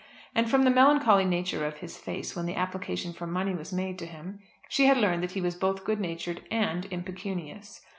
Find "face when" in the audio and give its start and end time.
1.95-2.47